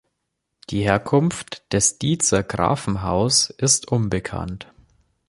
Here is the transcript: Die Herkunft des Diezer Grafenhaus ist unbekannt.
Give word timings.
Die 0.71 0.81
Herkunft 0.83 1.71
des 1.73 1.99
Diezer 1.99 2.41
Grafenhaus 2.41 3.51
ist 3.51 3.91
unbekannt. 3.91 4.73